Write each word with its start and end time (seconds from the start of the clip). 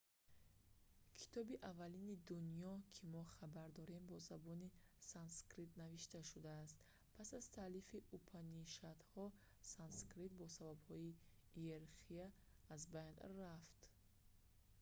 китоби 1.17 1.55
аввалини 1.69 2.15
дунё 2.27 2.73
ки 2.93 3.03
мо 3.13 3.23
хабар 3.35 3.69
дорем 3.79 4.03
бо 4.09 4.15
забони 4.29 4.69
санскритӣ 5.11 5.75
навишта 5.81 6.19
шудааст 6.31 6.77
пас 7.15 7.29
аз 7.39 7.45
таълифи 7.55 8.05
упанишадҳо 8.17 9.25
санскрит 9.73 10.31
бо 10.39 10.45
сабабҳои 10.57 11.17
иерархия 11.61 12.25
аз 12.75 12.81
байн 12.95 13.15
рафт 13.39 13.79